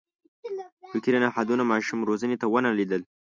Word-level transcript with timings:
فکري 0.91 1.19
نهادونو 1.25 1.63
ماشوم 1.71 1.99
روزنې 2.09 2.35
ته 2.41 2.45
ونه 2.51 2.69
لېدل. 2.77 3.01